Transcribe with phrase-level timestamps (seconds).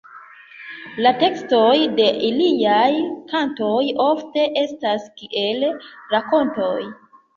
[1.05, 2.87] La tekstoj de iliaj
[3.33, 3.77] kantoj
[4.07, 5.67] ofte estas kiel
[6.17, 6.77] rakontoj.